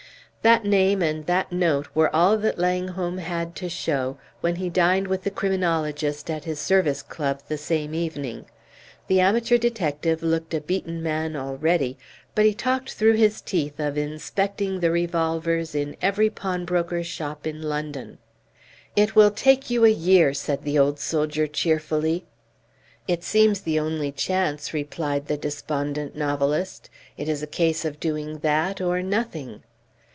[0.43, 5.07] That name and that note were all that Langholm had to show when he dined
[5.07, 8.45] with the criminologist at his service club the same evening.
[9.05, 11.95] The amateur detective looked a beaten man already,
[12.33, 17.61] but he talked through his teeth of inspecting the revolvers in every pawnbroker's shop in
[17.61, 18.17] London.
[18.95, 22.25] "It will take you a year," said the old soldier, cheerfully.
[23.07, 26.89] "It seems the only chance," replied the despondent novelist.
[27.15, 29.61] "It is a case of doing that or nothing."